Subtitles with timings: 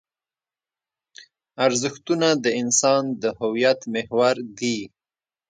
[1.65, 4.79] ارزښتونه د انسان د هویت محور دي.